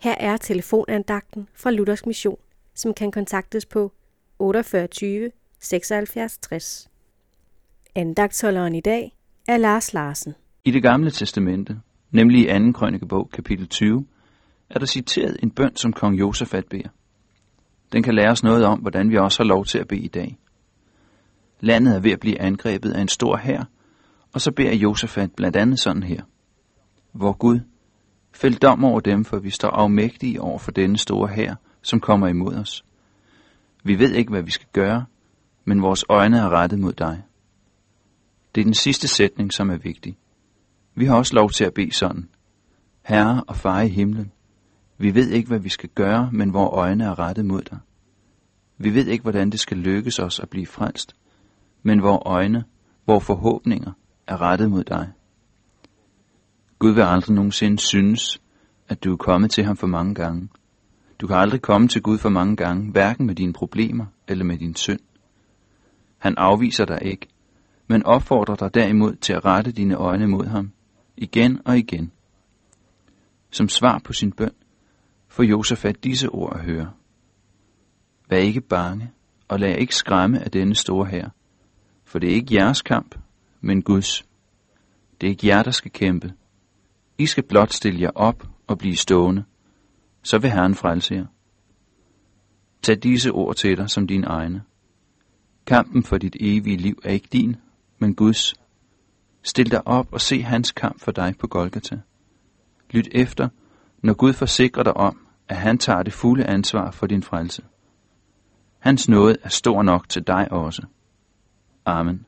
[0.00, 2.38] Her er telefonandagten fra Luthers Mission,
[2.74, 3.92] som kan kontaktes på
[4.38, 6.88] 48 76 60.
[7.94, 9.16] Andagtsholderen i dag
[9.48, 10.34] er Lars Larsen.
[10.64, 11.80] I det gamle testamente,
[12.10, 12.72] nemlig i 2.
[12.72, 14.06] krønikebog, kapitel 20,
[14.70, 16.88] er der citeret en bøn, som kong Josafat beder.
[17.92, 20.08] Den kan lære os noget om, hvordan vi også har lov til at bede i
[20.08, 20.38] dag.
[21.60, 23.64] Landet er ved at blive angrebet af en stor hær,
[24.32, 26.22] og så beder Josafat blandt andet sådan her.
[27.12, 27.60] Hvor Gud,
[28.38, 32.28] fæld dom over dem, for vi står afmægtige over for denne store hær, som kommer
[32.28, 32.84] imod os.
[33.84, 35.04] Vi ved ikke, hvad vi skal gøre,
[35.64, 37.22] men vores øjne er rettet mod dig.
[38.54, 40.16] Det er den sidste sætning, som er vigtig.
[40.94, 42.28] Vi har også lov til at bede sådan.
[43.02, 44.32] Herre og far i himlen,
[44.98, 47.78] vi ved ikke, hvad vi skal gøre, men vores øjne er rettet mod dig.
[48.78, 51.16] Vi ved ikke, hvordan det skal lykkes os at blive frelst,
[51.82, 52.64] men vores øjne,
[53.06, 53.92] vores forhåbninger
[54.26, 55.12] er rettet mod dig.
[56.78, 58.40] Gud vil aldrig nogensinde synes,
[58.88, 60.48] at du er kommet til ham for mange gange.
[61.20, 64.58] Du kan aldrig komme til Gud for mange gange, hverken med dine problemer eller med
[64.58, 65.00] din synd.
[66.18, 67.26] Han afviser dig ikke,
[67.86, 70.72] men opfordrer dig derimod til at rette dine øjne mod ham,
[71.16, 72.12] igen og igen.
[73.50, 74.52] Som svar på sin bøn,
[75.28, 76.90] får Josafat disse ord at høre.
[78.30, 79.10] Vær ikke bange,
[79.48, 81.28] og lad ikke skræmme af denne store her,
[82.04, 83.14] for det er ikke jeres kamp,
[83.60, 84.24] men Guds.
[85.20, 86.32] Det er ikke jer, der skal kæmpe.
[87.18, 89.44] I skal blot stille jer op og blive stående.
[90.22, 91.26] Så vil Herren frelse jer.
[92.82, 94.62] Tag disse ord til dig som dine egne.
[95.66, 97.56] Kampen for dit evige liv er ikke din,
[97.98, 98.54] men Guds.
[99.42, 102.00] Stil dig op og se hans kamp for dig på Golgata.
[102.90, 103.48] Lyt efter,
[104.02, 107.62] når Gud forsikrer dig om, at han tager det fulde ansvar for din frelse.
[108.78, 110.86] Hans nåde er stor nok til dig også.
[111.84, 112.26] Amen.